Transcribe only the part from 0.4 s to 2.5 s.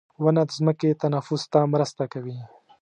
د ځمکې تنفس ته مرسته کوي.